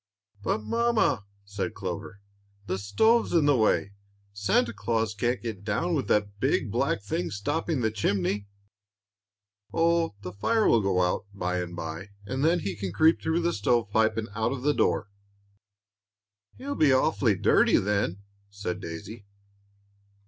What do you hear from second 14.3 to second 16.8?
out of the door." "He'll